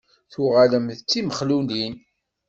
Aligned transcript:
Tuɣalemt 0.31 0.97
d 1.03 1.05
timexlulin? 1.09 1.93